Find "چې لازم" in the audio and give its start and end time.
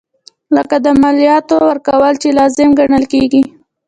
2.21-2.69